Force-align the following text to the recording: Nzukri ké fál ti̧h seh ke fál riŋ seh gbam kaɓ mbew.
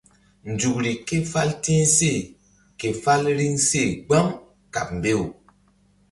Nzukri 0.51 0.91
ké 1.07 1.17
fál 1.31 1.49
ti̧h 1.63 1.85
seh 1.97 2.21
ke 2.79 2.87
fál 3.03 3.23
riŋ 3.37 3.53
seh 3.69 3.91
gbam 4.05 4.27
kaɓ 4.73 4.87
mbew. 4.97 5.21